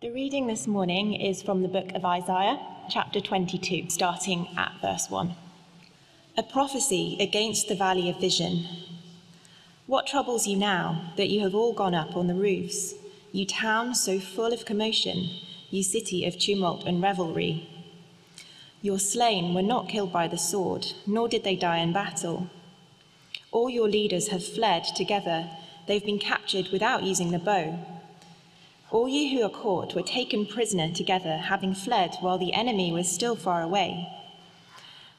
[0.00, 2.58] The reading this morning is from the book of Isaiah,
[2.88, 5.34] chapter 22, starting at verse 1.
[6.38, 8.66] A prophecy against the valley of vision.
[9.86, 12.94] What troubles you now that you have all gone up on the roofs,
[13.30, 15.28] you town so full of commotion,
[15.68, 17.68] you city of tumult and revelry?
[18.80, 22.48] Your slain were not killed by the sword, nor did they die in battle.
[23.52, 25.50] All your leaders have fled together,
[25.86, 27.99] they've been captured without using the bow.
[28.90, 33.08] All you who are caught were taken prisoner together, having fled while the enemy was
[33.08, 34.08] still far away.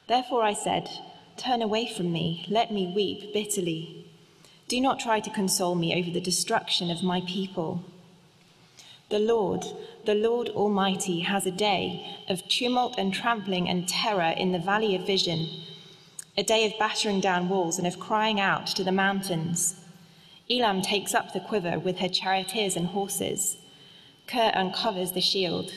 [0.07, 0.89] Therefore I said,
[1.37, 4.05] Turn away from me, let me weep bitterly.
[4.67, 7.85] Do not try to console me over the destruction of my people.
[9.07, 9.65] The Lord,
[10.05, 14.95] the Lord Almighty, has a day of tumult and trampling and terror in the valley
[14.95, 15.47] of vision,
[16.37, 19.75] a day of battering down walls and of crying out to the mountains.
[20.49, 23.57] Elam takes up the quiver with her charioteers and horses.
[24.31, 25.73] Kir uncovers the shield.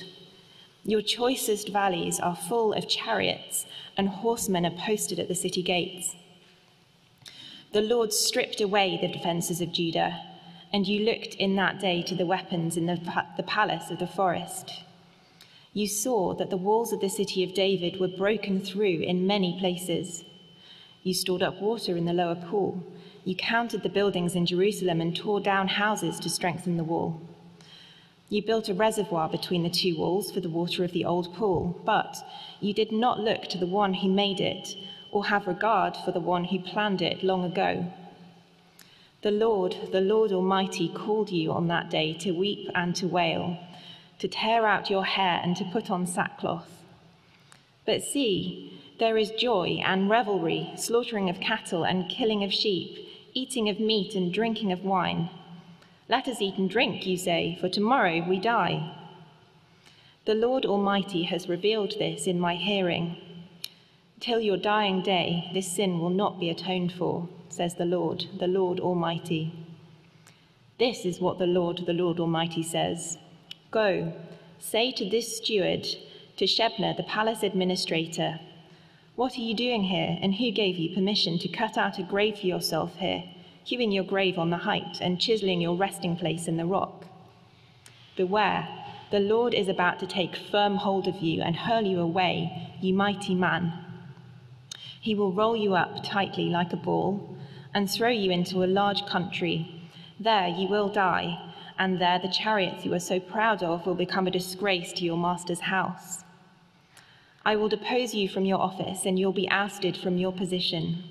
[0.85, 3.67] Your choicest valleys are full of chariots,
[3.97, 6.15] and horsemen are posted at the city gates.
[7.73, 10.21] The Lord stripped away the defences of Judah,
[10.73, 13.01] and you looked in that day to the weapons in the,
[13.37, 14.85] the palace of the forest.
[15.73, 19.59] You saw that the walls of the city of David were broken through in many
[19.59, 20.23] places.
[21.03, 22.85] You stored up water in the lower pool.
[23.25, 27.21] You counted the buildings in Jerusalem and tore down houses to strengthen the wall.
[28.31, 31.81] You built a reservoir between the two walls for the water of the old pool,
[31.85, 32.17] but
[32.59, 34.77] you did not look to the one who made it
[35.13, 37.93] or have regard for the one who planned it long ago.
[39.23, 43.59] The Lord, the Lord Almighty, called you on that day to weep and to wail,
[44.19, 46.69] to tear out your hair and to put on sackcloth.
[47.85, 53.69] But see, there is joy and revelry, slaughtering of cattle and killing of sheep, eating
[53.69, 55.29] of meat and drinking of wine
[56.09, 58.95] let us eat and drink, you say, for tomorrow we die.
[60.27, 63.17] The Lord Almighty has revealed this in my hearing.
[64.21, 68.47] Till your dying day, this sin will not be atoned for, says the Lord, the
[68.47, 69.53] Lord Almighty.
[70.79, 73.19] This is what the Lord, the Lord Almighty says
[73.71, 74.13] Go,
[74.59, 75.87] say to this steward,
[76.37, 78.41] to Shebna, the palace administrator,
[79.15, 82.39] What are you doing here, and who gave you permission to cut out a grave
[82.39, 83.25] for yourself here?
[83.65, 87.07] Hewing your grave on the height and chiseling your resting place in the rock.
[88.17, 88.69] Beware,
[89.11, 92.95] the Lord is about to take firm hold of you and hurl you away, you
[92.95, 93.73] mighty man.
[95.01, 97.37] He will roll you up tightly like a ball
[97.75, 99.89] and throw you into a large country.
[100.21, 104.27] There you will die, and there the chariots you are so proud of will become
[104.27, 106.25] a disgrace to your master's house.
[107.45, 111.03] I will depose you from your office, and you'll be ousted from your position.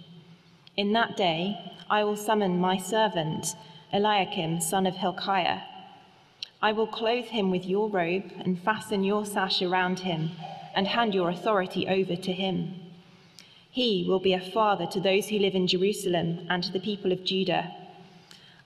[0.76, 3.56] In that day, I will summon my servant,
[3.94, 5.60] Eliakim, son of Hilkiah.
[6.60, 10.32] I will clothe him with your robe and fasten your sash around him
[10.74, 12.74] and hand your authority over to him.
[13.70, 17.12] He will be a father to those who live in Jerusalem and to the people
[17.12, 17.72] of Judah.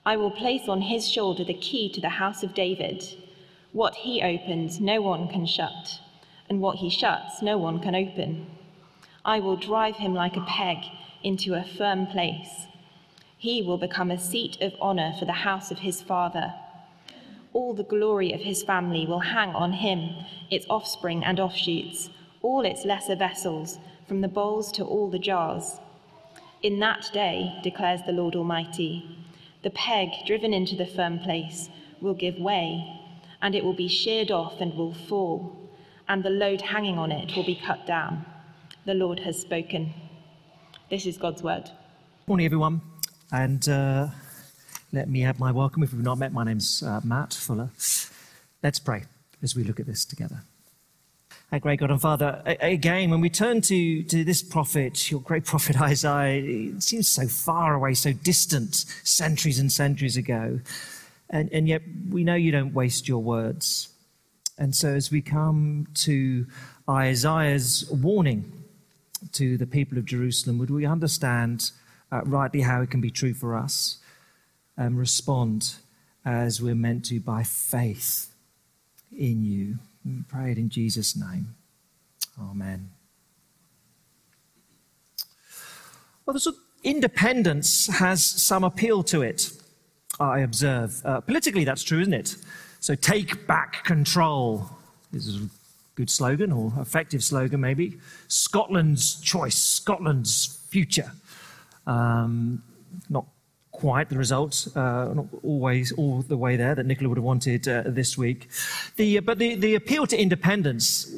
[0.06, 3.04] I will place on his shoulder the key to the house of David.
[3.72, 6.00] What he opens, no one can shut,
[6.48, 8.46] and what he shuts, no one can open.
[9.22, 10.78] I will drive him like a peg
[11.22, 12.68] into a firm place.
[13.38, 16.52] He will become a seat of honor for the house of his father.
[17.52, 20.10] All the glory of his family will hang on him,
[20.50, 22.10] its offspring and offshoots,
[22.42, 23.78] all its lesser vessels,
[24.08, 25.78] from the bowls to all the jars.
[26.62, 29.16] In that day, declares the Lord Almighty,
[29.62, 31.68] the peg driven into the firm place
[32.00, 33.00] will give way,
[33.40, 35.70] and it will be sheared off and will fall,
[36.08, 38.26] and the load hanging on it will be cut down.
[38.84, 39.94] The Lord has spoken.
[40.90, 41.70] This is God's word.
[42.26, 42.80] Morning, everyone.
[43.30, 44.08] And uh,
[44.90, 45.82] let me have my welcome.
[45.82, 47.68] If we've not met, my name's uh, Matt Fuller.
[48.62, 49.04] Let's pray
[49.42, 50.42] as we look at this together.
[51.52, 55.44] Our great God and Father, again, when we turn to, to this prophet, your great
[55.44, 60.60] prophet Isaiah, it seems so far away, so distant, centuries and centuries ago.
[61.28, 63.90] And, and yet we know you don't waste your words.
[64.56, 66.46] And so as we come to
[66.88, 68.52] Isaiah's warning
[69.32, 71.72] to the people of Jerusalem, would we understand
[72.10, 73.98] uh, rightly how it can be true for us
[74.76, 75.74] and respond
[76.24, 78.34] as we're meant to by faith
[79.16, 79.78] in you.
[80.04, 81.54] We pray it in Jesus' name.
[82.40, 82.90] Amen.
[86.24, 89.50] Well, of independence has some appeal to it,
[90.20, 91.00] I observe.
[91.04, 92.36] Uh, politically, that's true, isn't it?
[92.80, 94.70] So take back control
[95.12, 95.48] This is a
[95.94, 97.98] good slogan or effective slogan, maybe.
[98.28, 101.12] Scotland's choice, Scotland's future.
[101.88, 102.62] Um,
[103.08, 103.24] not
[103.72, 107.66] quite the results, uh, not always all the way there that Nicola would have wanted
[107.68, 108.48] uh, this week.
[108.96, 111.10] The, but the, the appeal to independence,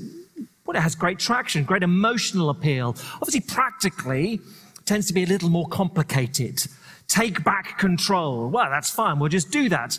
[0.65, 2.97] well, it has great traction, great emotional appeal.
[3.15, 4.41] Obviously, practically,
[4.85, 6.63] tends to be a little more complicated.
[7.09, 8.49] Take back control.
[8.49, 9.19] Well, that's fine.
[9.19, 9.99] We'll just do that.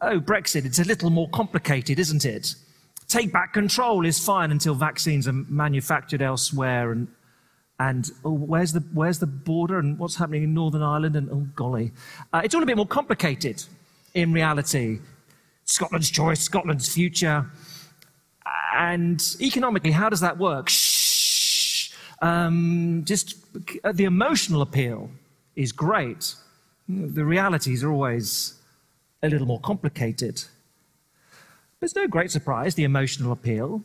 [0.00, 2.54] Oh, Brexit, it's a little more complicated, isn't it?
[3.08, 7.08] Take back control is fine until vaccines are manufactured elsewhere and
[7.88, 11.46] and oh, where's the where's the border and what's happening in Northern Ireland and oh
[11.56, 11.92] golly,
[12.32, 13.64] uh, it's all a bit more complicated
[14.14, 15.00] in reality.
[15.64, 17.50] Scotland's choice, Scotland's future,
[18.76, 20.68] and economically, how does that work?
[20.68, 21.92] Shh.
[22.20, 23.36] Um, just
[23.82, 25.10] uh, the emotional appeal
[25.56, 26.34] is great.
[26.88, 28.54] The realities are always
[29.22, 30.44] a little more complicated.
[31.80, 33.82] There's no great surprise, the emotional appeal,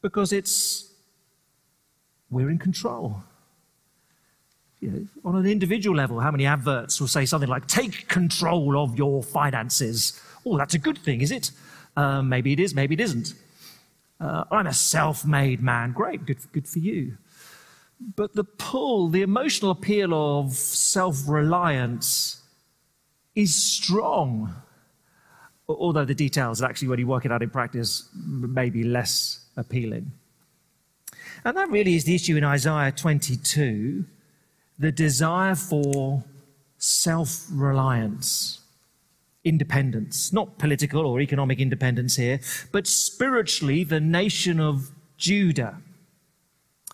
[0.00, 0.89] because it's
[2.30, 3.22] we're in control.
[4.80, 8.78] You know, on an individual level, how many adverts will say something like, take control
[8.82, 10.20] of your finances?
[10.46, 11.50] Oh, that's a good thing, is it?
[11.96, 13.34] Uh, maybe it is, maybe it isn't.
[14.18, 15.92] Uh, I'm a self made man.
[15.92, 17.16] Great, good, good for you.
[18.16, 22.42] But the pull, the emotional appeal of self reliance
[23.34, 24.54] is strong.
[25.68, 30.10] Although the details, actually, when you work it out in practice, may be less appealing.
[31.44, 34.04] And that really is the issue in Isaiah 22
[34.80, 36.24] the desire for
[36.78, 38.60] self reliance,
[39.44, 42.40] independence, not political or economic independence here,
[42.72, 45.76] but spiritually, the nation of Judah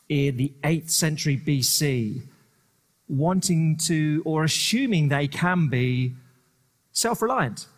[0.09, 2.23] in the 8th century BC,
[3.09, 6.15] wanting to or assuming they can be
[6.91, 7.69] self reliant.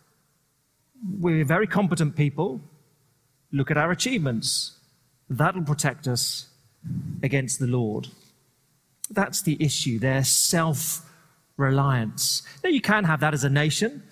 [1.21, 2.63] We're very competent people.
[3.53, 4.79] Look at our achievements.
[5.29, 6.49] That'll protect us
[7.23, 8.09] against the Lord.
[9.11, 11.05] That's the issue, their self
[11.57, 12.43] reliance.
[12.63, 14.03] Now, you can have that as a nation,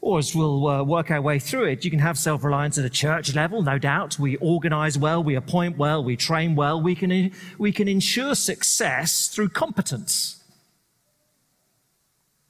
[0.00, 2.84] or as we'll uh, work our way through it, you can have self reliance at
[2.84, 4.18] a church level, no doubt.
[4.18, 9.28] We organize well, we appoint well, we train well, we can, we can ensure success
[9.28, 10.42] through competence.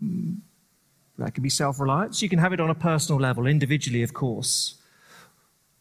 [0.01, 0.35] Hmm.
[1.19, 2.23] That can be self reliance.
[2.23, 4.77] You can have it on a personal level, individually, of course.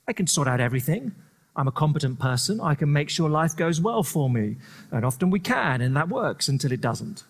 [0.08, 1.14] I can sort out everything.
[1.56, 2.62] I'm a competent person.
[2.62, 4.56] I can make sure life goes well for me.
[4.92, 7.24] And often we can, and that works until it doesn't.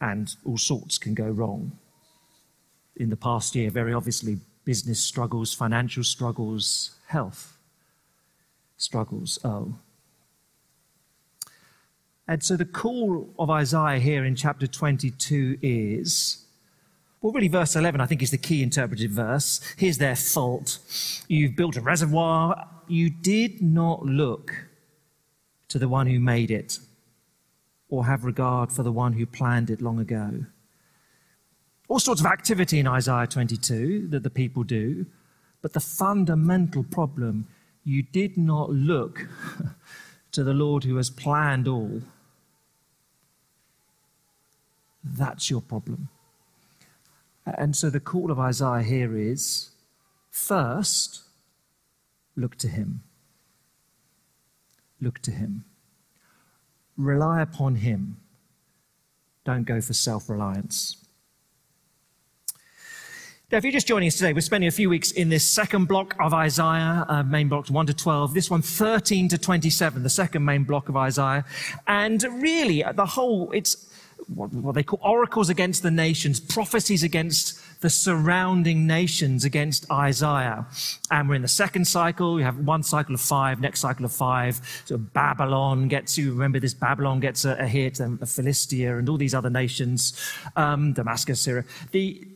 [0.00, 1.78] And all sorts can go wrong.
[2.96, 7.58] In the past year, very obviously, business struggles, financial struggles, health
[8.78, 9.38] struggles.
[9.44, 9.74] Oh.
[12.26, 16.45] And so the call of Isaiah here in chapter 22 is
[17.26, 19.60] well, really, verse 11, I think, is the key interpreted verse.
[19.76, 20.78] Here's their fault.
[21.26, 22.68] You've built a reservoir.
[22.86, 24.68] You did not look
[25.66, 26.78] to the one who made it
[27.88, 30.44] or have regard for the one who planned it long ago.
[31.88, 35.06] All sorts of activity in Isaiah 22 that the people do,
[35.62, 37.48] but the fundamental problem
[37.82, 39.26] you did not look
[40.30, 42.02] to the Lord who has planned all.
[45.02, 46.08] That's your problem.
[47.46, 49.70] And so the call of Isaiah here is
[50.30, 51.22] first,
[52.34, 53.02] look to him.
[55.00, 55.64] Look to him.
[56.96, 58.16] Rely upon him.
[59.44, 60.96] Don't go for self reliance.
[63.52, 65.86] Now, if you're just joining us today, we're spending a few weeks in this second
[65.86, 70.10] block of Isaiah, uh, main blocks 1 to 12, this one 13 to 27, the
[70.10, 71.44] second main block of Isaiah.
[71.86, 73.88] And really, the whole, it's,
[74.34, 80.66] what, what they call oracles against the nations, prophecies against the surrounding nations against Isaiah.
[81.10, 82.34] And we're in the second cycle.
[82.34, 84.60] We have one cycle of five, next cycle of five.
[84.84, 89.16] So Babylon gets you, remember this, Babylon gets a, a hit, and Philistia and all
[89.16, 90.20] these other nations,
[90.56, 91.64] um, Damascus, Syria.
[91.92, 92.26] The,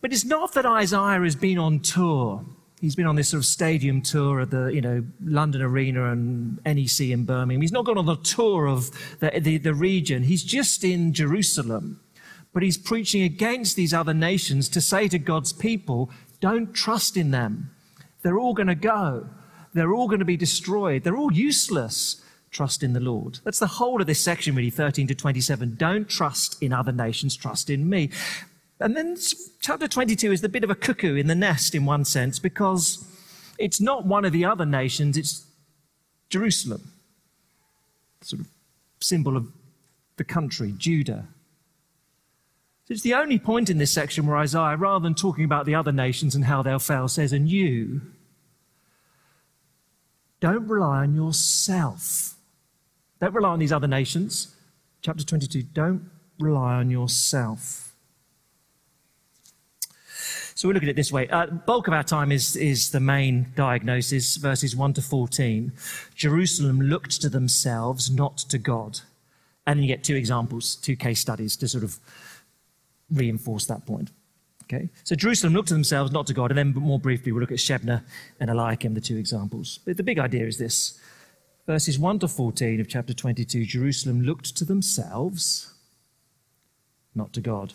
[0.00, 2.44] but it's not that Isaiah has been on tour.
[2.80, 6.58] He's been on this sort of stadium tour at the, you know, London Arena and
[6.64, 7.60] NEC in Birmingham.
[7.60, 10.22] He's not gone on the tour of the, the, the region.
[10.22, 12.00] He's just in Jerusalem.
[12.52, 16.10] But he's preaching against these other nations to say to God's people,
[16.40, 17.70] don't trust in them.
[18.22, 19.28] They're all going to go.
[19.74, 21.04] They're all going to be destroyed.
[21.04, 22.24] They're all useless.
[22.50, 23.38] Trust in the Lord.
[23.44, 25.76] That's the whole of this section, really, 13 to 27.
[25.76, 28.10] Don't trust in other nations, trust in me.
[28.80, 29.16] And then
[29.60, 33.06] chapter 22 is the bit of a cuckoo in the nest in one sense because
[33.58, 35.44] it's not one of the other nations, it's
[36.30, 36.92] Jerusalem,
[38.22, 38.48] sort of
[39.00, 39.48] symbol of
[40.16, 41.28] the country, Judah.
[42.88, 45.92] It's the only point in this section where Isaiah, rather than talking about the other
[45.92, 48.00] nations and how they'll fail, says, And you,
[50.40, 52.34] don't rely on yourself.
[53.20, 54.56] Don't rely on these other nations.
[55.02, 56.10] Chapter 22, don't
[56.40, 57.89] rely on yourself.
[60.60, 61.26] So we look at it this way.
[61.28, 65.72] Uh, bulk of our time is, is the main diagnosis, verses 1 to 14.
[66.14, 69.00] Jerusalem looked to themselves, not to God.
[69.66, 71.98] And then you get two examples, two case studies to sort of
[73.10, 74.10] reinforce that point.
[74.64, 74.90] Okay?
[75.02, 76.50] So Jerusalem looked to themselves, not to God.
[76.50, 78.02] And then more briefly, we'll look at Shebna
[78.38, 79.78] and Eliakim, the two examples.
[79.86, 81.00] But the big idea is this.
[81.66, 85.72] Verses 1 to 14 of chapter 22 Jerusalem looked to themselves,
[87.14, 87.72] not to God.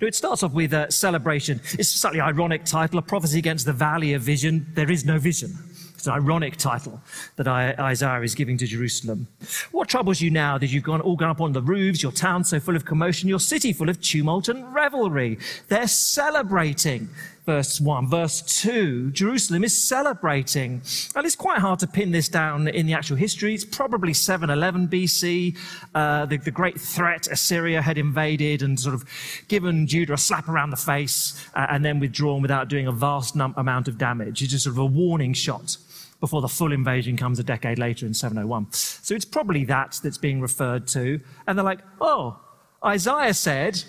[0.00, 1.60] It starts off with a celebration.
[1.78, 4.66] It's a slightly ironic title, a prophecy against the valley of vision.
[4.74, 5.56] There is no vision.
[5.94, 7.00] It's an ironic title
[7.36, 9.26] that Isaiah is giving to Jerusalem.
[9.72, 12.44] What troubles you now that you've gone, all gone up on the roofs, your town
[12.44, 15.38] so full of commotion, your city full of tumult and revelry?
[15.68, 17.08] They're celebrating.
[17.46, 18.08] Verse 1.
[18.08, 20.80] Verse 2, Jerusalem is celebrating.
[21.14, 23.54] And it's quite hard to pin this down in the actual history.
[23.54, 25.56] It's probably 711 BC.
[25.94, 29.04] Uh, the, the great threat, Assyria had invaded and sort of
[29.48, 33.36] given Judah a slap around the face uh, and then withdrawn without doing a vast
[33.36, 34.40] num- amount of damage.
[34.40, 35.76] It's just sort of a warning shot
[36.20, 38.72] before the full invasion comes a decade later in 701.
[38.72, 41.20] So it's probably that that's being referred to.
[41.46, 42.40] And they're like, oh,
[42.82, 43.84] Isaiah said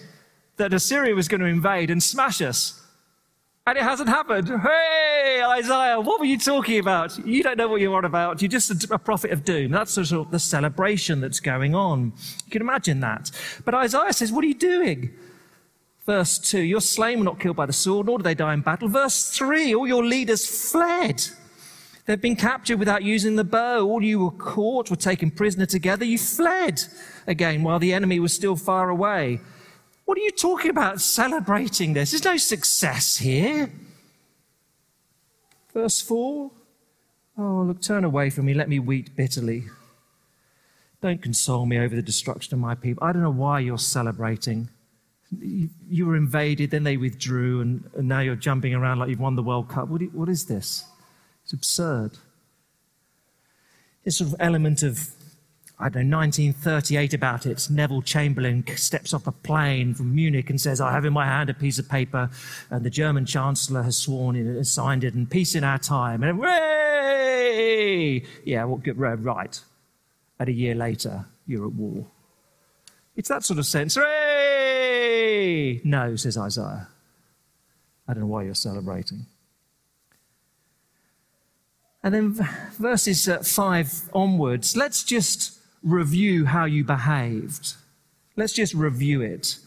[0.57, 2.81] that Assyria was going to invade and smash us.
[3.67, 4.47] And it hasn't happened.
[4.47, 7.17] Hey, Isaiah, what were you talking about?
[7.25, 8.39] You don't know what you're on about.
[8.39, 9.71] You're just a, prophet of doom.
[9.71, 12.13] That's sort of the celebration that's going on.
[12.45, 13.31] You can imagine that.
[13.65, 15.15] But Isaiah says, what are you doing?
[16.05, 18.61] Verse 2, your slain were not killed by the sword, nor did they die in
[18.61, 18.87] battle.
[18.87, 21.23] Verse 3, all your leaders fled.
[22.05, 23.83] They've been captured without using the bow.
[23.87, 26.05] All you were caught were taken prisoner together.
[26.05, 26.83] You fled
[27.25, 29.39] again while the enemy was still far away.
[30.05, 32.11] What are you talking about celebrating this?
[32.11, 33.71] There's no success here.
[35.73, 36.51] Verse 4
[37.37, 38.53] Oh, look, turn away from me.
[38.53, 39.65] Let me weep bitterly.
[41.01, 43.03] Don't console me over the destruction of my people.
[43.03, 44.69] I don't know why you're celebrating.
[45.37, 49.43] You, were invaded, then they withdrew, and, now you're jumping around like you've won the
[49.43, 49.89] World Cup.
[49.89, 50.85] What is this?
[51.43, 52.17] It's absurd.
[54.05, 55.09] This sort of element of,
[55.77, 57.67] I don't know, 1938 about it.
[57.69, 61.49] Neville Chamberlain steps off a plane from Munich and says, I have in my hand
[61.49, 62.29] a piece of paper,
[62.69, 66.23] and the German Chancellor has sworn it, has signed it, and peace in our time.
[66.23, 68.23] And hooray!
[68.45, 69.61] Yeah, well, right.
[70.39, 72.05] And a year later, you're at war.
[73.17, 73.95] It's that sort of sense.
[73.95, 75.81] Hooray!
[75.83, 76.87] No, says Isaiah.
[78.07, 79.25] I don't know why you're celebrating.
[82.01, 82.33] And then
[82.79, 87.75] verses uh, 5 onwards, let's just review how you behaved.
[88.35, 89.59] Let's just review it.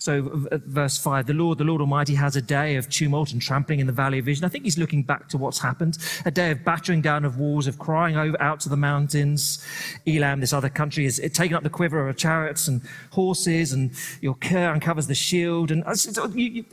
[0.00, 0.30] So,
[0.66, 3.88] verse 5 the Lord, the Lord Almighty, has a day of tumult and trampling in
[3.88, 4.44] the valley of vision.
[4.44, 5.98] I think he's looking back to what's happened.
[6.24, 9.64] A day of battering down of walls, of crying over, out to the mountains.
[10.06, 13.90] Elam, this other country, is taking up the quiver of chariots and horses, and
[14.20, 15.96] your care uncovers the shield, and uh,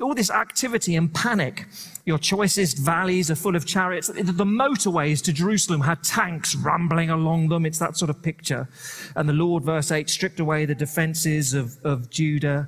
[0.04, 1.66] all this activity and panic.
[2.06, 4.10] Your choicest valleys are full of chariots.
[4.10, 7.66] The motorways to Jerusalem had tanks rumbling along them.
[7.66, 8.70] It's that sort of picture.
[9.16, 12.68] And the Lord, verse 8, stripped away the defenses of, of Judah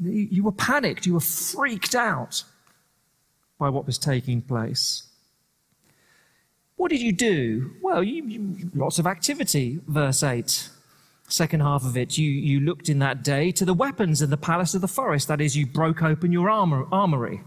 [0.00, 2.44] you were panicked, you were freaked out
[3.58, 5.04] by what was taking place.
[6.76, 7.72] What did you do?
[7.82, 10.68] Well, you, you, lots of activity, verse 8.
[11.28, 14.36] Second half of it, you, you looked in that day to the weapons in the
[14.36, 15.28] palace of the forest.
[15.28, 17.42] That is, you broke open your armor, armory.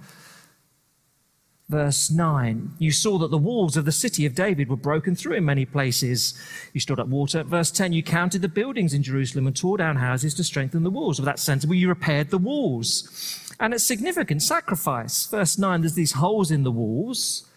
[1.69, 5.33] Verse 9, you saw that the walls of the city of David were broken through
[5.33, 6.33] in many places.
[6.71, 7.43] You stored up water.
[7.43, 10.89] Verse 10, you counted the buildings in Jerusalem and tore down houses to strengthen the
[10.89, 11.19] walls.
[11.19, 11.65] Well, that's.
[11.65, 13.53] Well, you repaired the walls.
[13.59, 15.25] And it's significant sacrifice.
[15.25, 17.49] Verse 9, there's these holes in the walls.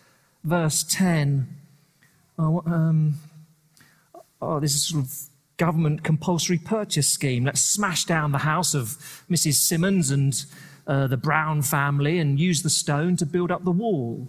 [0.42, 1.46] Verse 10,
[2.36, 3.14] oh, um,
[4.42, 5.12] oh this is sort of
[5.56, 7.44] government compulsory purchase scheme.
[7.44, 9.54] Let's smash down the house of Mrs.
[9.54, 10.34] Simmons and
[10.90, 14.26] uh, the Brown family and use the stone to build up the wall.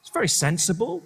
[0.00, 1.02] It's very sensible.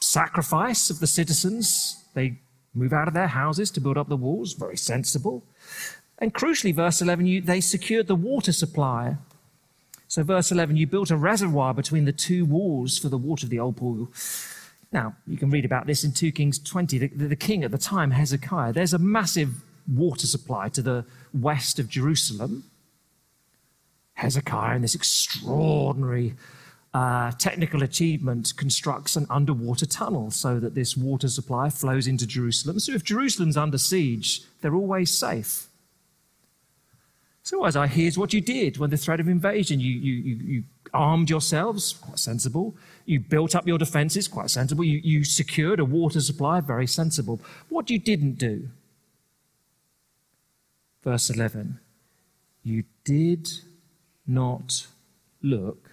[0.00, 2.02] Sacrifice of the citizens.
[2.14, 2.38] They
[2.72, 4.54] move out of their houses to build up the walls.
[4.54, 5.44] Very sensible.
[6.18, 9.16] And crucially, verse 11, you, they secured the water supply.
[10.08, 13.50] So, verse 11, you built a reservoir between the two walls for the water of
[13.50, 14.08] the old pool.
[14.92, 16.96] Now, you can read about this in 2 Kings 20.
[16.96, 19.50] The, the, the king at the time, Hezekiah, there's a massive
[19.88, 22.64] water supply to the west of Jerusalem.
[24.14, 26.34] Hezekiah, in this extraordinary
[26.94, 32.80] uh, technical achievement, constructs an underwater tunnel so that this water supply flows into Jerusalem.
[32.80, 35.68] So if Jerusalem's under siege, they're always safe.
[37.42, 39.78] So, as I here's what you did when the threat of invasion.
[39.78, 42.74] You, you, you, you armed yourselves, quite sensible.
[43.04, 44.82] You built up your defenses, quite sensible.
[44.82, 47.40] You, you secured a water supply, very sensible.
[47.68, 48.68] What you didn't do
[51.06, 51.78] Verse 11
[52.64, 53.48] You did
[54.26, 54.88] not
[55.40, 55.88] look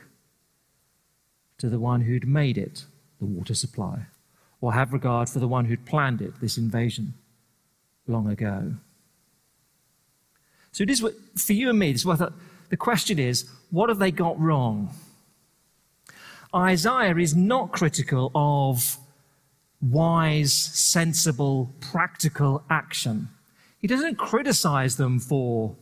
[1.60, 2.86] to the one who'd made it,
[3.20, 4.08] the water supply,
[4.60, 7.14] or have regard for the one who'd planned it, this invasion,
[8.08, 8.74] long ago.
[10.72, 12.30] So, this what, for you and me, this is I
[12.70, 14.90] the question is what have they got wrong?
[16.56, 18.98] Isaiah is not critical of
[19.80, 23.30] wise, sensible, practical action.
[23.84, 25.76] He doesn't criticize them for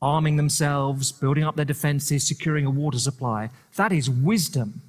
[0.00, 3.50] arming themselves, building up their defenses, securing a water supply.
[3.74, 4.82] That is wisdom.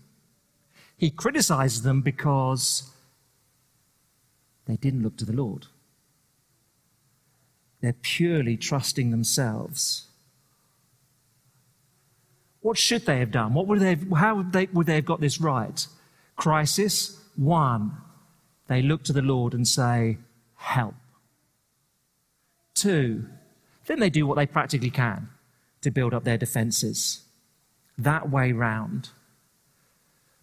[0.95, 2.91] He criticizes them because
[4.67, 5.65] they didn't look to the Lord.
[7.81, 10.05] They're purely trusting themselves.
[12.61, 13.55] What should they have done?
[13.55, 15.87] What would they have, how would they, would they have got this right?
[16.35, 17.97] Crisis one,
[18.67, 20.19] they look to the Lord and say,
[20.57, 20.93] Help.
[22.75, 23.25] Two,
[23.87, 25.29] then they do what they practically can
[25.81, 27.23] to build up their defenses.
[27.97, 29.09] That way round.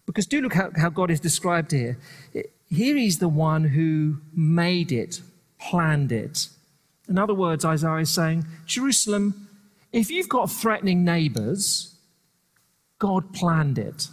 [0.05, 1.97] Because do look how, how God is described here.
[2.69, 5.21] Here he's the one who made it,
[5.59, 6.47] planned it.
[7.07, 9.47] In other words, Isaiah is saying, Jerusalem,
[9.91, 11.95] if you've got threatening neighbors,
[12.97, 14.07] God planned it.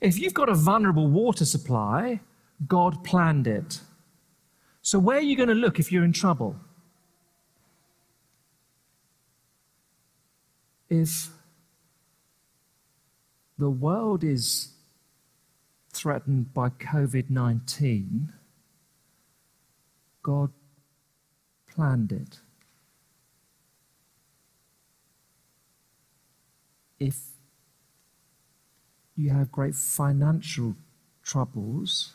[0.00, 2.20] If you've got a vulnerable water supply,
[2.66, 3.80] God planned it.
[4.86, 6.54] So, where are you going to look if you're in trouble?
[10.88, 11.30] If
[13.58, 14.68] the world is
[15.92, 18.32] threatened by COVID 19,
[20.22, 20.52] God
[21.66, 22.38] planned it.
[27.00, 27.18] If
[29.16, 30.76] you have great financial
[31.24, 32.12] troubles,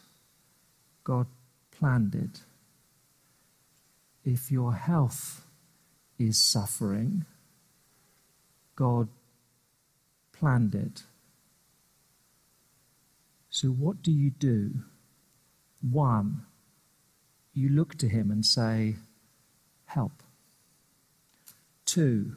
[1.04, 1.28] God
[1.70, 2.40] planned it.
[4.24, 5.46] If your health
[6.20, 7.26] is suffering,
[8.76, 9.08] God
[10.32, 11.04] planned it.
[13.50, 14.72] So, what do you do?
[15.82, 16.44] One,
[17.54, 18.96] you look to Him and say,
[19.86, 20.24] Help.
[21.86, 22.36] Two,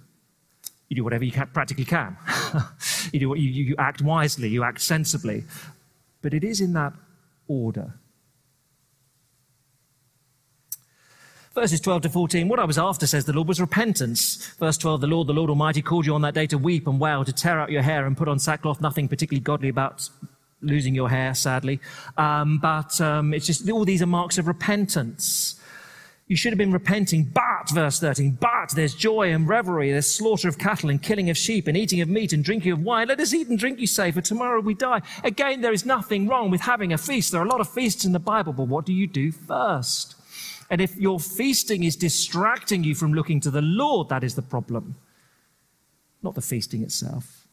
[0.88, 2.16] you do whatever you can, practically can.
[3.12, 5.44] you, do what you, you act wisely, you act sensibly.
[6.20, 6.94] But it is in that
[7.46, 7.94] order.
[11.54, 14.48] Verses 12 to 14, what I was after, says the Lord, was repentance.
[14.58, 16.98] Verse 12, the Lord, the Lord Almighty, called you on that day to weep and
[16.98, 20.10] wail, to tear out your hair and put on sackcloth, nothing particularly godly about
[20.62, 21.78] losing your hair, sadly.
[22.16, 25.60] Um, but um, it's just all these are marks of repentance.
[26.26, 30.48] You should have been repenting, but, verse 13, but there's joy and revelry, there's slaughter
[30.48, 33.06] of cattle and killing of sheep and eating of meat and drinking of wine.
[33.06, 35.02] Let us eat and drink, you say, for tomorrow we die.
[35.22, 37.30] Again, there is nothing wrong with having a feast.
[37.30, 40.16] There are a lot of feasts in the Bible, but what do you do first?
[40.74, 44.42] And if your feasting is distracting you from looking to the Lord, that is the
[44.42, 44.96] problem,
[46.20, 47.46] not the feasting itself.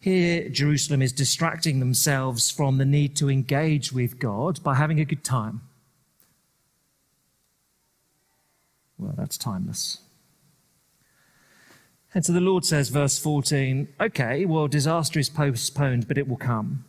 [0.00, 5.04] Here, Jerusalem is distracting themselves from the need to engage with God by having a
[5.04, 5.60] good time.
[8.98, 9.98] Well, that's timeless.
[12.14, 16.36] And so the Lord says, verse 14, okay, well, disaster is postponed, but it will
[16.36, 16.84] come.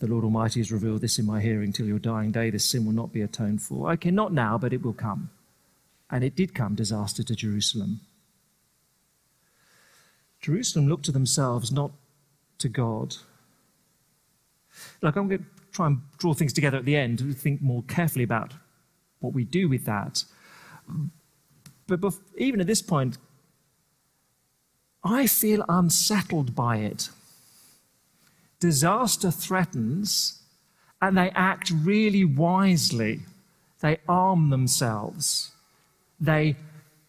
[0.00, 2.50] The Lord Almighty has revealed this in my hearing till your dying day.
[2.50, 3.90] This sin will not be atoned for.
[3.92, 5.30] Okay, not now, but it will come.
[6.10, 8.00] And it did come, disaster to Jerusalem.
[10.40, 11.90] Jerusalem looked to themselves, not
[12.58, 13.16] to God.
[15.02, 17.82] Like, I'm going to try and draw things together at the end to think more
[17.82, 18.54] carefully about
[19.18, 20.24] what we do with that.
[21.88, 22.00] But
[22.36, 23.18] even at this point,
[25.02, 27.10] I feel unsettled by it
[28.60, 30.42] disaster threatens
[31.00, 33.20] and they act really wisely.
[33.80, 35.52] They arm themselves.
[36.20, 36.56] They,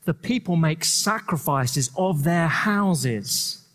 [0.06, 3.66] the people make sacrifices of their houses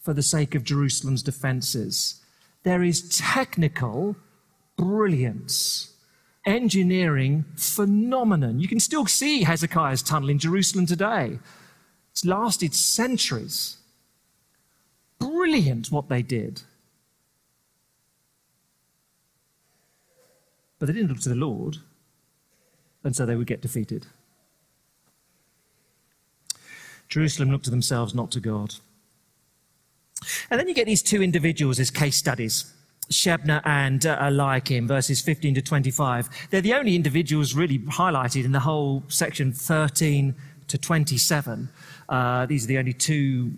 [0.00, 2.20] for the sake of Jerusalem's defenses.
[2.62, 4.16] There is technical
[4.76, 5.94] brilliance,
[6.46, 8.60] engineering phenomenon.
[8.60, 11.38] You can still see Hezekiah's tunnel in Jerusalem today.
[12.12, 13.76] It's lasted centuries.
[15.18, 16.62] Brilliant what they did.
[20.80, 21.76] But they didn't look to the Lord,
[23.04, 24.06] and so they would get defeated.
[27.08, 28.74] Jerusalem looked to themselves, not to God.
[30.50, 32.72] And then you get these two individuals as case studies.
[33.10, 36.28] Shebna and uh, Eliakim, verses 15 to 25.
[36.50, 40.34] They're the only individuals really highlighted in the whole section 13
[40.68, 41.68] to 27.
[42.08, 43.52] Uh, these are the only two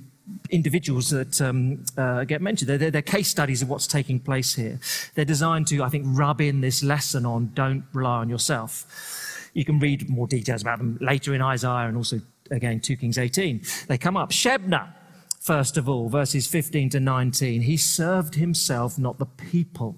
[0.50, 2.68] individuals that um, uh, get mentioned.
[2.68, 4.78] They're, they're, case studies of what's taking place here.
[5.14, 9.50] They're designed to, I think, rub in this lesson on don't rely on yourself.
[9.54, 13.18] You can read more details about them later in Isaiah and also, again, 2 Kings
[13.18, 13.62] 18.
[13.88, 14.30] They come up.
[14.30, 14.94] Shebna,
[15.40, 17.62] first of all, verses 15 to 19.
[17.62, 19.96] He served himself, not the people.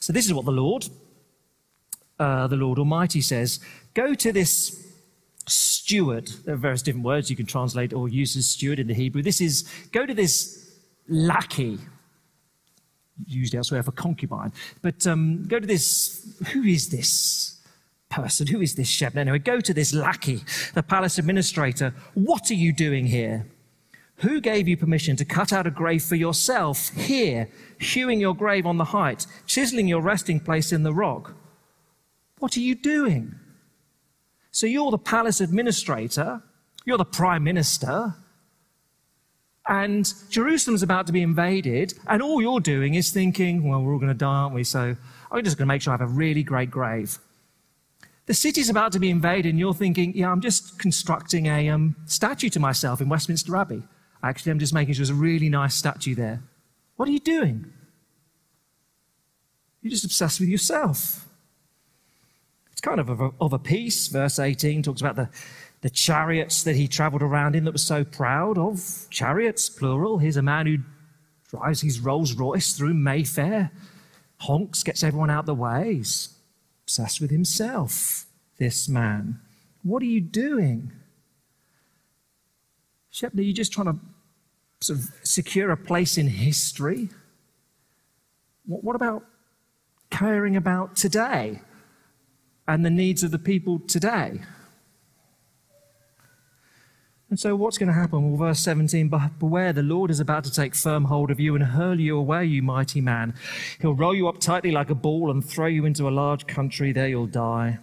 [0.00, 0.88] So this is what the Lord,
[2.18, 3.60] uh, the Lord Almighty says
[3.94, 4.84] Go to this
[5.88, 6.28] steward.
[6.44, 9.22] There are various different words you can translate or use as steward in the Hebrew.
[9.22, 10.70] This is go to this
[11.08, 11.78] lackey,
[13.26, 14.52] used elsewhere for concubine.
[14.82, 17.58] But um, go to this, who is this
[18.10, 18.48] person?
[18.48, 19.16] Who is this Shebna?
[19.16, 20.42] Anyway, go to this lackey,
[20.74, 21.94] the palace administrator.
[22.12, 23.46] What are you doing here?
[24.16, 27.48] Who gave you permission to cut out a grave for yourself here,
[27.78, 31.34] hewing your grave on the height, chiseling your resting place in the rock?
[32.40, 33.36] What are you doing?
[34.58, 36.42] So you're the palace administrator,
[36.84, 38.16] you're the prime minister,
[39.68, 44.00] and Jerusalem's about to be invaded, and all you're doing is thinking, well, we're all
[44.00, 44.64] going to die, aren't we?
[44.64, 44.96] So
[45.30, 47.20] I'm just going to make sure I have a really great grave.
[48.26, 51.94] The city's about to be invaded, and you're thinking, yeah, I'm just constructing a um,
[52.06, 53.84] statue to myself in Westminster Abbey.
[54.24, 56.42] Actually, I'm just making sure there's a really nice statue there.
[56.96, 57.64] What are you doing?
[59.82, 61.27] You're just obsessed with yourself.
[62.78, 64.06] It's kind of a, of a piece.
[64.06, 65.28] Verse 18 talks about the,
[65.80, 69.08] the chariots that he traveled around in that was so proud of.
[69.10, 70.18] Chariots, plural.
[70.18, 70.76] Here's a man who
[71.48, 73.72] drives his Rolls Royce through Mayfair,
[74.36, 75.94] honks, gets everyone out the way.
[75.94, 76.36] He's
[76.84, 78.26] obsessed with himself,
[78.58, 79.40] this man.
[79.82, 80.92] What are you doing?
[83.12, 83.98] Shebna, are you just trying to
[84.82, 87.08] sort of secure a place in history?
[88.66, 89.24] What, what about
[90.10, 91.62] caring about today?
[92.68, 94.42] And the needs of the people today.
[97.30, 98.30] And so, what's going to happen?
[98.30, 101.64] Well, verse 17 beware, the Lord is about to take firm hold of you and
[101.64, 103.34] hurl you away, you mighty man.
[103.80, 106.92] He'll roll you up tightly like a ball and throw you into a large country.
[106.92, 107.78] There you'll die.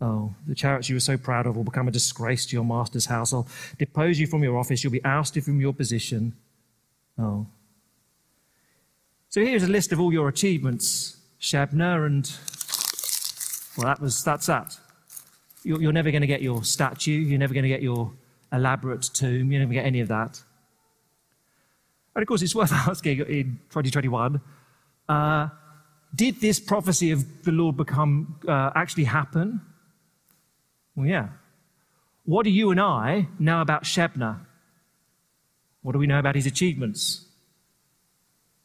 [0.00, 3.06] Oh, the chariots you were so proud of will become a disgrace to your master's
[3.06, 3.32] house.
[3.32, 3.46] I'll
[3.78, 4.82] depose you from your office.
[4.82, 6.34] You'll be ousted from your position.
[7.18, 7.46] Oh.
[9.28, 12.26] So here's a list of all your achievements, Shebna, and
[13.76, 14.78] well, that was, that's that.
[15.64, 17.12] You're, you're never going to get your statue.
[17.12, 18.12] You're never going to get your
[18.52, 19.50] elaborate tomb.
[19.50, 20.42] You're never going to get any of that.
[22.14, 24.40] And of course, it's worth asking in 2021
[25.08, 25.48] uh,
[26.14, 29.60] did this prophecy of the Lord become uh, actually happen?
[30.94, 31.28] Well, yeah.
[32.24, 34.40] What do you and I know about Shebna?
[35.82, 37.26] What do we know about his achievements?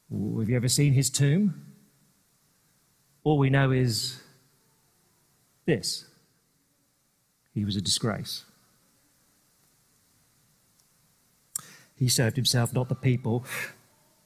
[0.10, 1.66] have you ever seen his tomb?
[3.24, 4.22] All we know is
[5.68, 6.06] this
[7.58, 8.46] he was a disgrace.
[11.96, 13.44] He served himself, not the people.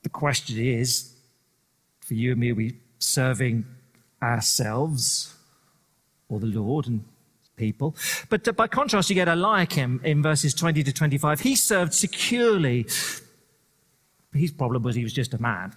[0.04, 1.14] The question is
[2.02, 3.66] for you and me, are we serving
[4.22, 5.34] ourselves
[6.28, 7.06] or the Lord and
[7.56, 7.96] people?
[8.28, 11.40] But uh, by contrast, you get Eliakim in verses 20 to 25.
[11.40, 12.86] He served securely.
[14.34, 15.74] His problem was he was just a man.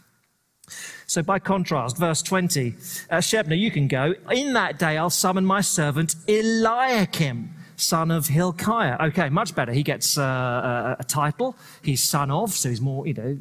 [1.07, 2.75] So, by contrast, verse 20,
[3.11, 4.15] uh, Shebna, you can go.
[4.31, 8.97] In that day, I'll summon my servant Eliakim, son of Hilkiah.
[9.09, 9.73] Okay, much better.
[9.73, 11.57] He gets uh, a, a, title.
[11.83, 13.39] He's son of, so he's more, you know,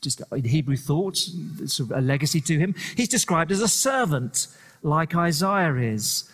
[0.00, 1.16] just in Hebrew thought,
[1.66, 2.74] sort of a legacy to him.
[2.96, 4.48] He's described as a servant,
[4.82, 6.30] like Isaiah is,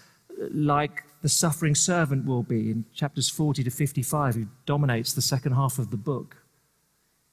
[0.51, 5.53] like the suffering servant will be in chapters 40 to 55, who dominates the second
[5.53, 6.37] half of the book.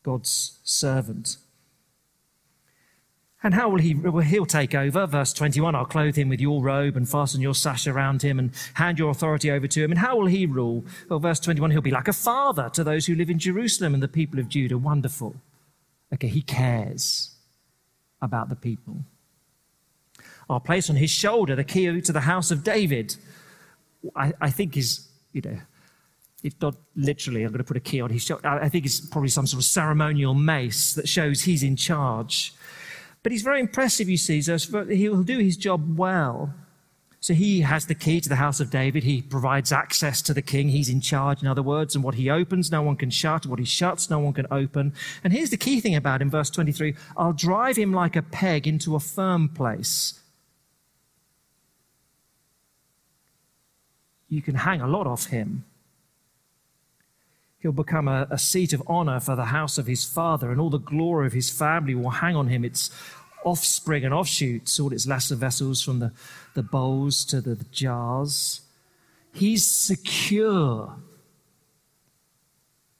[0.04, 1.38] God's servant.
[3.46, 3.94] And how will he?
[3.94, 5.06] Well, he'll take over.
[5.06, 8.50] Verse 21 I'll clothe him with your robe and fasten your sash around him and
[8.74, 9.92] hand your authority over to him.
[9.92, 10.84] And how will he rule?
[11.08, 14.02] Well, verse 21 He'll be like a father to those who live in Jerusalem and
[14.02, 14.80] the people of Judah.
[14.80, 15.36] Wonderful.
[16.12, 17.36] Okay, he cares
[18.20, 19.06] about the people.
[20.50, 23.16] I'll place on his shoulder the key to the house of David.
[24.16, 25.60] I, I think is, you know,
[26.42, 28.48] if not literally, I'm going to put a key on his shoulder.
[28.48, 32.52] I think it's probably some sort of ceremonial mace that shows he's in charge.
[33.26, 34.40] But he's very impressive, you see.
[34.44, 36.54] So he'll do his job well.
[37.20, 39.02] So he has the key to the house of David.
[39.04, 40.70] He provides access to the king.
[40.70, 41.96] He's in charge, in other words.
[41.96, 43.48] And what he opens, no one can shut.
[43.48, 44.94] What he shuts, no one can open.
[45.24, 48.68] And here's the key thing about him, verse 23 I'll drive him like a peg
[48.68, 50.20] into a firm place.
[54.30, 55.66] You can hang a lot off him.
[57.66, 60.70] He'll become a, a seat of honor for the house of his father, and all
[60.70, 62.64] the glory of his family will hang on him.
[62.64, 62.92] Its
[63.44, 66.12] offspring and offshoots, all its lesser vessels from the,
[66.54, 68.62] the bowls to the, the jars.
[69.34, 70.96] He's secure,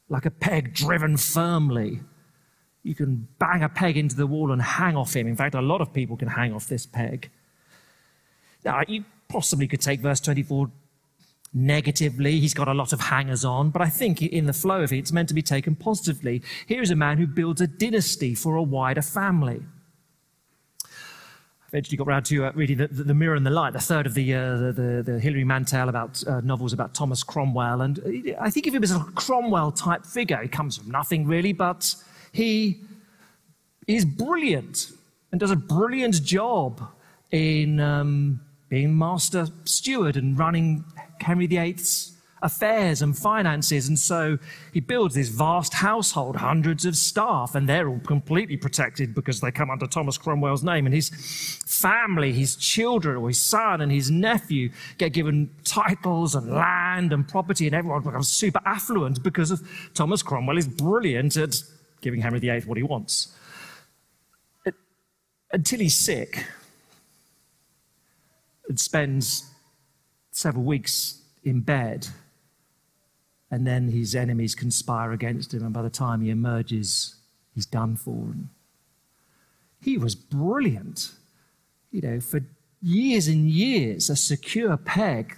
[0.10, 2.00] like a peg driven firmly.
[2.82, 5.28] You can bang a peg into the wall and hang off him.
[5.28, 7.30] In fact, a lot of people can hang off this peg.
[8.64, 10.72] Now, you possibly could take verse 24
[11.56, 12.40] negatively.
[12.40, 14.98] He's got a lot of hangers on, but I think in the flow of it,
[14.98, 16.44] it's meant to be taken positively.
[16.68, 19.64] Here is a man who builds a dynasty for a wider family.
[20.84, 20.88] I
[21.70, 24.14] Eventually got around to uh, reading the, the, Mirror and the Light, the third of
[24.14, 27.82] the, uh, the, the, Hilary Mantel about uh, novels about Thomas Cromwell.
[27.82, 30.42] And I think of him as a Cromwell type figure.
[30.42, 31.96] He comes from nothing really, but
[32.32, 32.82] he
[33.88, 34.92] is brilliant
[35.32, 36.82] and does a brilliant job
[37.32, 38.42] in um,
[38.76, 40.84] being master steward and running
[41.22, 42.12] Henry VIII's
[42.42, 43.88] affairs and finances.
[43.88, 44.38] And so
[44.74, 49.50] he builds this vast household, hundreds of staff, and they're all completely protected because they
[49.50, 50.86] come under Thomas Cromwell's name.
[50.86, 51.08] And his
[51.66, 57.26] family, his children, or his son and his nephew get given titles and land and
[57.26, 59.62] property, and everyone becomes super affluent because of
[59.94, 61.56] Thomas Cromwell is brilliant at
[62.02, 63.34] giving Henry VIII what he wants.
[65.54, 66.46] Until he's sick
[68.68, 69.52] and spends
[70.32, 72.08] several weeks in bed,
[73.52, 77.16] and then his enemies conspire against him, and by the time he emerges,
[77.54, 78.34] he's done for.
[79.82, 81.12] He was brilliant,
[81.92, 82.42] you know, for
[82.82, 85.38] years and years, a secure peg.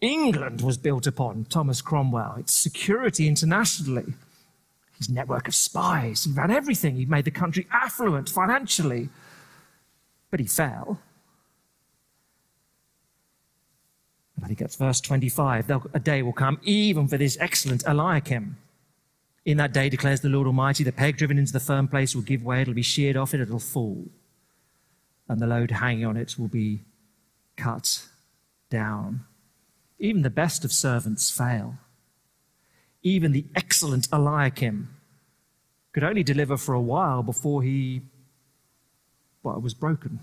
[0.00, 4.14] England was built upon Thomas Cromwell, its security internationally,
[4.98, 6.24] his network of spies.
[6.24, 6.96] He ran everything.
[6.96, 9.08] He made the country affluent financially.
[10.30, 11.00] But he fell.
[14.44, 15.70] I think that's verse 25.
[15.94, 18.58] A day will come even for this excellent Eliakim.
[19.46, 22.22] In that day, declares the Lord Almighty, the peg driven into the firm place will
[22.22, 24.06] give way, it'll be sheared off, it, it'll fall.
[25.30, 26.82] And the load hanging on it will be
[27.56, 28.06] cut
[28.68, 29.24] down.
[29.98, 31.76] Even the best of servants fail.
[33.02, 34.94] Even the excellent Eliakim
[35.92, 38.02] could only deliver for a while before he
[39.42, 40.20] well, was broken.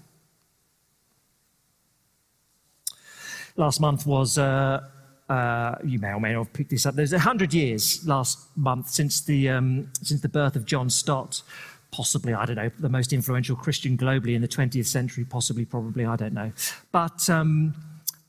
[3.56, 4.82] Last month was, uh,
[5.30, 8.90] uh, you may or may not have picked this up, there's 100 years last month
[8.90, 11.42] since the, um, since the birth of John Stott.
[11.92, 16.06] Possibly, I don't know, the most influential Christian globally in the 20th century, possibly, probably,
[16.06, 16.54] I don't know.
[16.94, 17.74] But um,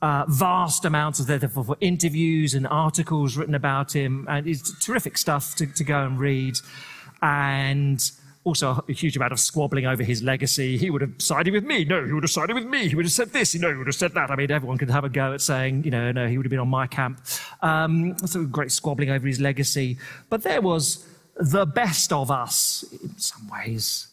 [0.03, 5.17] uh, vast amounts of the, for interviews and articles written about him, and it's terrific
[5.17, 6.57] stuff to, to go and read.
[7.23, 8.11] And
[8.45, 10.77] also a huge amount of squabbling over his legacy.
[10.77, 11.85] He would have sided with me.
[11.85, 12.89] No, he would have sided with me.
[12.89, 13.55] He would have said this.
[13.55, 14.31] No, he would have said that.
[14.31, 16.51] I mean, everyone could have a go at saying, you know, no, he would have
[16.51, 17.21] been on my camp.
[17.61, 19.99] Um, so great squabbling over his legacy.
[20.29, 24.09] But there was the best of us in some ways.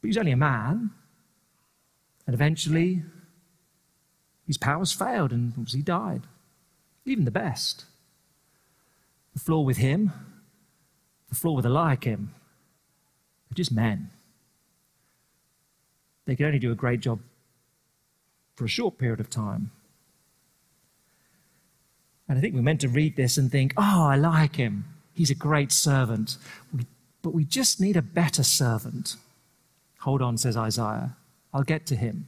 [0.00, 0.90] But he was only a man.
[2.26, 3.02] And eventually,
[4.46, 6.22] his powers failed and he died.
[7.04, 7.84] Even the best.
[9.34, 10.12] The flaw with him
[11.32, 12.34] the flaw with Eliakim.
[13.48, 14.10] They're just men.
[16.26, 17.20] They can only do a great job
[18.54, 19.70] for a short period of time.
[22.28, 24.84] And I think we're meant to read this and think, oh, I like him.
[25.14, 26.36] He's a great servant.
[27.22, 29.16] but we just need a better servant.
[30.00, 31.16] Hold on, says Isaiah.
[31.54, 32.26] I'll get to him.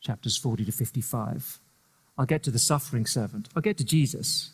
[0.00, 1.58] Chapters 40 to 55.
[2.16, 3.48] I'll get to the suffering servant.
[3.56, 4.50] I'll get to Jesus,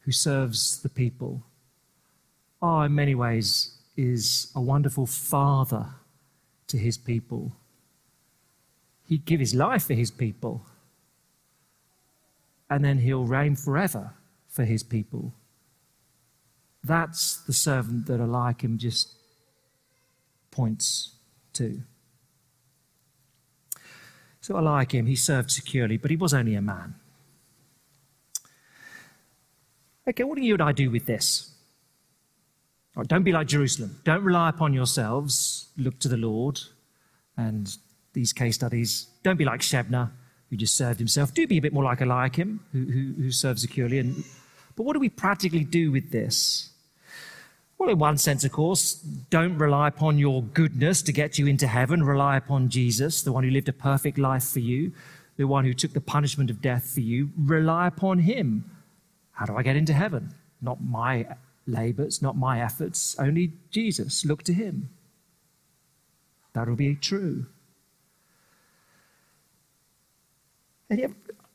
[0.00, 1.42] who serves the people
[2.60, 5.86] oh, in many ways, is a wonderful father
[6.68, 7.52] to his people.
[9.06, 10.66] He'd give his life for his people,
[12.70, 14.12] and then he'll reign forever
[14.48, 15.32] for his people.
[16.84, 19.14] That's the servant that Eliakim just
[20.50, 21.16] points
[21.54, 21.82] to.
[24.40, 26.94] So Eliakim, he served securely, but he was only a man.
[30.08, 31.50] Okay, what do you and I do with this?
[32.98, 34.00] Right, don't be like Jerusalem.
[34.02, 35.68] Don't rely upon yourselves.
[35.76, 36.58] Look to the Lord.
[37.36, 37.72] And
[38.12, 40.10] these case studies, don't be like Shebna,
[40.50, 41.32] who just served himself.
[41.32, 44.00] Do be a bit more like Eliakim, who, who, who securely.
[44.00, 44.24] And,
[44.74, 46.70] but what do we practically do with this?
[47.78, 48.94] Well, in one sense, of course,
[49.30, 52.02] don't rely upon your goodness to get you into heaven.
[52.02, 54.90] Rely upon Jesus, the one who lived a perfect life for you,
[55.36, 57.30] the one who took the punishment of death for you.
[57.38, 58.68] Rely upon him.
[59.30, 60.34] How do I get into heaven?
[60.60, 61.28] Not my
[61.68, 64.24] labors, not my efforts, only Jesus.
[64.24, 64.90] Look to him.
[66.54, 67.46] That'll be true.
[70.90, 71.10] And yet,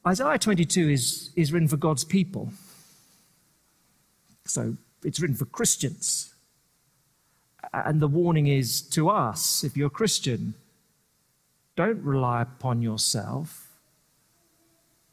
[0.06, 2.50] Isaiah 22 is, is written for God's people.
[4.46, 6.34] So it's written for Christians.
[7.74, 10.54] And the warning is to us if you're a Christian,
[11.76, 13.80] don't rely upon yourself,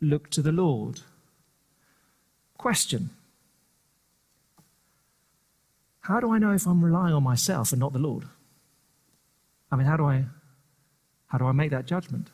[0.01, 1.01] look to the Lord.
[2.59, 3.11] Question
[6.11, 8.25] how do I know if I'm relying on myself and not the Lord?
[9.71, 10.25] I mean, how do I,
[11.27, 12.29] how do I make that judgment?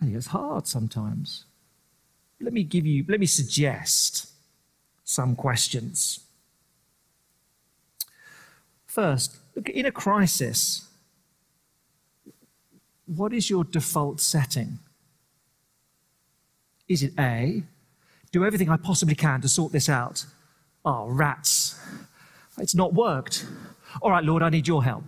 [0.00, 1.44] I think it's hard sometimes.
[2.40, 4.30] Let me give you, let me suggest
[5.04, 6.20] some questions.
[8.86, 10.86] First, look, in a crisis,
[13.06, 14.80] what is your default setting?
[16.88, 17.62] Is it A,
[18.32, 20.26] do everything I possibly can to sort this out?
[20.86, 21.78] Oh, rats.
[22.58, 23.44] It's not worked.
[24.00, 25.02] All right, Lord, I need your help.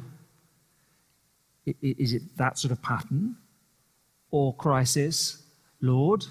[1.80, 3.36] Is it that sort of pattern?
[4.32, 5.42] Or crisis?
[5.80, 6.26] Lord,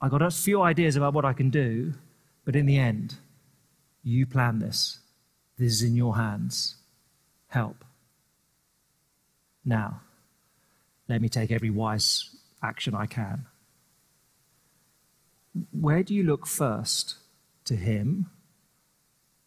[0.00, 1.94] I got a few ideas about what I can do,
[2.44, 3.16] but in the end,
[4.04, 5.00] you plan this.
[5.58, 6.76] This is in your hands.
[7.48, 7.84] Help.
[9.64, 10.00] Now,
[11.08, 12.30] let me take every wise
[12.62, 13.46] action I can.
[15.72, 17.16] Where do you look first?
[17.68, 18.30] To Him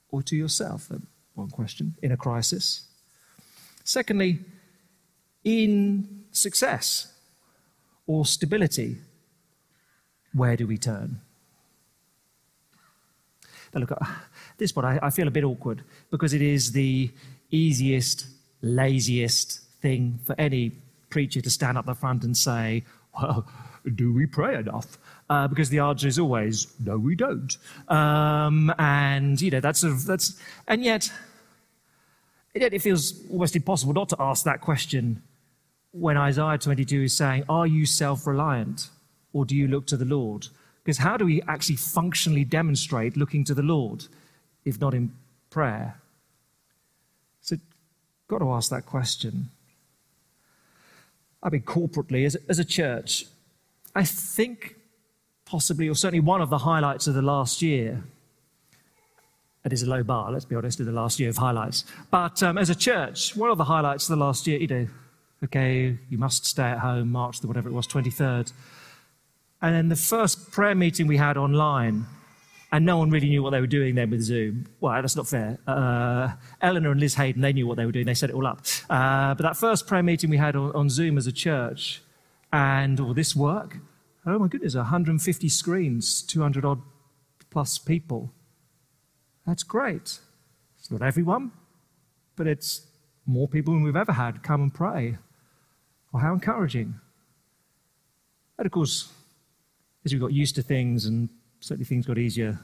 [0.10, 0.92] or to yourself?
[1.34, 2.88] One question in a crisis.
[3.84, 4.40] Secondly,
[5.44, 7.12] in success
[8.06, 8.98] or stability,
[10.34, 11.22] where do we turn?
[13.74, 14.08] Now, look, at
[14.58, 17.10] this part I, I feel a bit awkward because it is the
[17.50, 18.28] easiest,
[18.62, 20.72] laziest thing for any
[21.10, 23.48] preacher to stand up the front and say, Well,
[23.96, 24.98] do we pray enough?
[25.32, 27.56] Uh, because the answer is always, No, we don't.
[27.88, 31.10] Um, and, you know, that's, sort of, that's, and yet,
[32.54, 35.24] yet it feels almost impossible not to ask that question
[35.92, 38.90] when Isaiah 22 is saying, Are you self reliant
[39.32, 40.48] or do you look to the Lord?
[40.84, 44.08] Because how do we actually functionally demonstrate looking to the Lord
[44.66, 45.14] if not in
[45.50, 45.96] prayer?
[47.40, 47.56] So,
[48.28, 49.50] got to ask that question.
[51.42, 53.28] I mean, corporately, as, as a church,
[53.96, 54.76] I think
[55.52, 58.02] possibly, or certainly one of the highlights of the last year,
[59.66, 61.84] it is a low bar, let's be honest, in the last year of highlights.
[62.10, 64.88] But um, as a church, one of the highlights of the last year, you know,
[65.44, 68.54] okay, you must stay at home, March the whatever it was, 23rd.
[69.62, 72.06] And then the first prayer meeting we had online,
[72.72, 74.68] and no one really knew what they were doing then with Zoom.
[74.80, 75.60] Well, that's not fair.
[75.68, 78.06] Uh, Eleanor and Liz Hayden, they knew what they were doing.
[78.06, 78.62] They set it all up.
[78.90, 82.02] Uh, but that first prayer meeting we had on, on Zoom as a church,
[82.54, 83.78] and all this work,
[84.26, 86.82] oh my goodness, 150 screens, 200 odd
[87.50, 88.32] plus people.
[89.46, 90.20] That's great.
[90.80, 91.52] It's not everyone,
[92.36, 92.88] but it's
[93.26, 95.18] more people than we've ever had come and pray.
[96.12, 96.96] Well, how encouraging.
[98.58, 99.12] And of course,
[100.06, 101.30] as we got used to things and
[101.60, 102.60] certainly things got easier,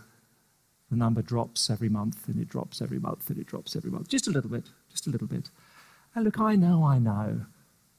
[0.89, 4.08] the number drops every month and it drops every month and it drops every month.
[4.08, 5.50] Just a little bit, just a little bit.
[6.15, 7.46] And look, I know, I know,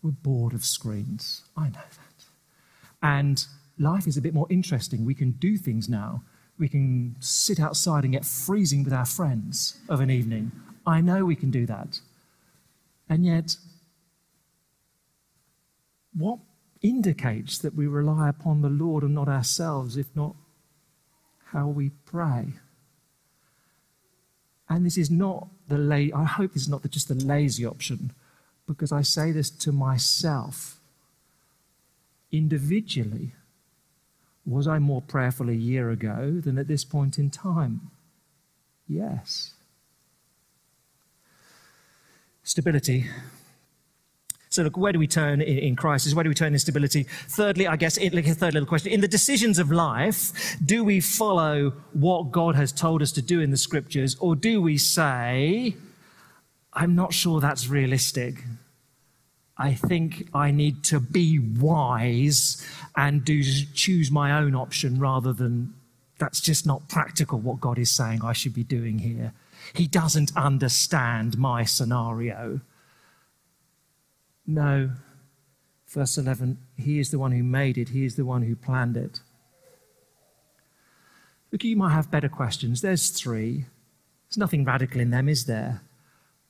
[0.03, 1.42] we're bored of screens.
[1.57, 2.17] I know that.
[3.03, 3.45] And
[3.79, 5.05] life is a bit more interesting.
[5.05, 6.23] We can do things now.
[6.59, 10.51] We can sit outside and get freezing with our friends of an evening.
[10.87, 12.01] I know we can do that.
[13.09, 13.57] And yet,
[16.13, 16.41] what
[16.83, 20.35] indicates that we rely upon the Lord and not ourselves, if not
[21.53, 22.55] how we pray?
[24.69, 27.65] And this is not the la- I hope this is not the, just the lazy
[27.65, 28.13] option,
[28.67, 30.78] because I say this to myself
[32.33, 33.33] individually.
[34.47, 37.91] Was I more prayerful a year ago than at this point in time?
[38.87, 39.55] Yes.
[42.43, 43.07] Stability
[44.51, 46.14] so, look, where do we turn in, in crisis?
[46.14, 47.05] Where do we turn in stability?
[47.05, 48.93] Thirdly, I guess, like a third little question.
[48.93, 53.41] In the decisions of life, do we follow what God has told us to do
[53.41, 55.77] in the scriptures, or do we say,
[56.73, 58.43] I'm not sure that's realistic?
[59.59, 62.64] I think I need to be wise
[62.97, 65.75] and do choose my own option rather than
[66.18, 69.33] that's just not practical what God is saying I should be doing here.
[69.75, 72.61] He doesn't understand my scenario.
[74.47, 74.90] No.
[75.88, 78.97] Verse 11, He is the one who made it, He is the one who planned
[78.97, 79.21] it.
[81.51, 82.83] Look, you might have better questions.
[82.83, 83.64] There's three.
[84.29, 85.81] There's nothing radical in them, is there?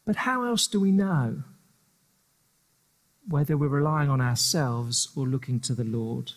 [0.04, 1.44] But how else do we know
[3.28, 6.32] whether we're relying on ourselves or looking to the Lord?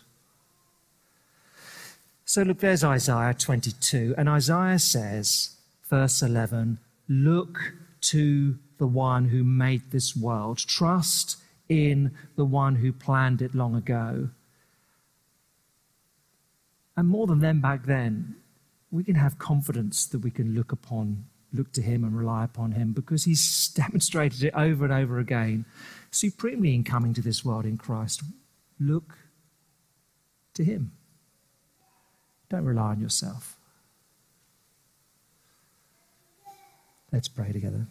[2.24, 5.56] So, look, there's Isaiah 22, and Isaiah says,
[5.88, 6.78] verse 11,
[7.08, 10.58] Look to the one who made this world.
[10.58, 11.36] Trust
[11.68, 14.30] in the one who planned it long ago.
[16.96, 18.36] And more than them back then,
[18.90, 22.72] we can have confidence that we can look upon, look to him and rely upon
[22.72, 25.64] him because he's demonstrated it over and over again,
[26.12, 28.22] supremely in coming to this world in Christ.
[28.78, 29.18] Look
[30.54, 30.92] to him.
[32.48, 33.56] Don't rely on yourself.
[37.10, 37.86] Let's pray together.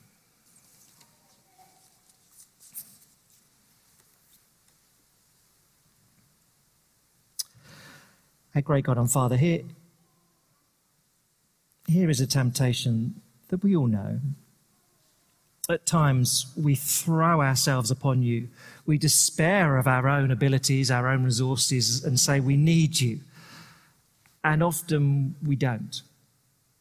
[8.54, 9.62] Our great God and Father, here,
[11.88, 14.20] here is a temptation that we all know.
[15.70, 18.50] At times, we throw ourselves upon you.
[18.86, 23.20] We despair of our own abilities, our own resources, and say, We need you.
[24.44, 26.02] And often we don't.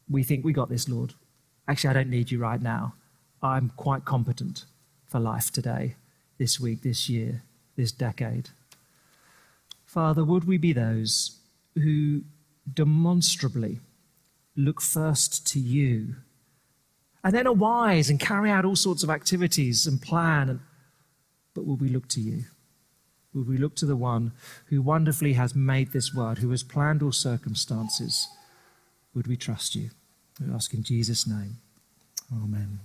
[0.09, 1.15] We think, We got this, Lord.
[1.69, 2.95] Actually, I don't need you right now.
[3.43, 4.65] I'm quite competent
[5.07, 5.97] for life today,
[6.39, 7.43] this week, this year,
[7.77, 8.49] this decade.
[9.85, 11.39] Father, would we be those
[11.75, 12.23] who
[12.73, 13.81] demonstrably
[14.57, 16.17] look first to you
[17.23, 20.61] and then are wise and carry out all sorts of activities and plan, and,
[21.55, 22.45] but will we look to you?
[23.35, 24.33] Will we look to the one
[24.67, 28.27] who wonderfully has made this world, who has planned all circumstances?
[29.15, 29.91] Would we trust you?
[30.41, 31.59] We ask in Jesus' name.
[32.33, 32.81] Amen.